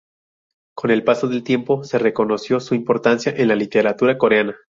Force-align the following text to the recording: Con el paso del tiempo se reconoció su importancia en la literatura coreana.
Con 0.73 0.89
el 0.89 1.03
paso 1.03 1.27
del 1.27 1.43
tiempo 1.43 1.83
se 1.83 1.99
reconoció 1.99 2.59
su 2.59 2.73
importancia 2.73 3.31
en 3.37 3.49
la 3.49 3.55
literatura 3.55 4.17
coreana. 4.17 4.55